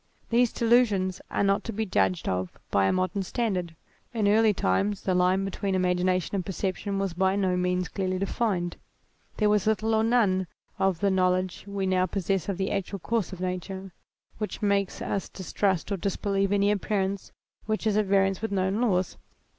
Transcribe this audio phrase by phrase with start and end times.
[0.31, 3.75] These delusions are not to be judged of by a modem standard:
[4.15, 8.17] in early times the line be tween imagination and perception was by no means clearly
[8.17, 8.77] defined;
[9.37, 10.47] there was little or none
[10.79, 13.93] of the know ledge we now possess of the actual course of nature,
[14.39, 17.31] which makes us distrust or disbelieve any appearance
[17.67, 19.17] which is at variance with known laws.